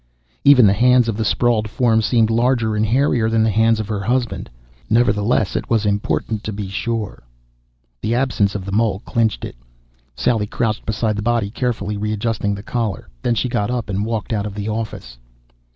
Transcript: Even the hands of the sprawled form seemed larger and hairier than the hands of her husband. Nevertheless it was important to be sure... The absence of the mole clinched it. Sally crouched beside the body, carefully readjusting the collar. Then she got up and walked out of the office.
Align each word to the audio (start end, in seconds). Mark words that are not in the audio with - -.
Even 0.43 0.65
the 0.65 0.73
hands 0.73 1.07
of 1.07 1.15
the 1.15 1.23
sprawled 1.23 1.69
form 1.69 2.01
seemed 2.01 2.31
larger 2.31 2.75
and 2.75 2.87
hairier 2.87 3.29
than 3.29 3.43
the 3.43 3.51
hands 3.51 3.79
of 3.79 3.87
her 3.87 3.99
husband. 3.99 4.49
Nevertheless 4.89 5.55
it 5.55 5.69
was 5.69 5.85
important 5.85 6.43
to 6.43 6.51
be 6.51 6.69
sure... 6.69 7.21
The 8.01 8.15
absence 8.15 8.55
of 8.55 8.65
the 8.65 8.71
mole 8.71 9.01
clinched 9.05 9.45
it. 9.45 9.55
Sally 10.15 10.47
crouched 10.47 10.87
beside 10.87 11.17
the 11.17 11.21
body, 11.21 11.51
carefully 11.51 11.97
readjusting 11.97 12.55
the 12.55 12.63
collar. 12.63 13.09
Then 13.21 13.35
she 13.35 13.47
got 13.47 13.69
up 13.69 13.91
and 13.91 14.03
walked 14.03 14.33
out 14.33 14.47
of 14.47 14.55
the 14.55 14.67
office. 14.67 15.19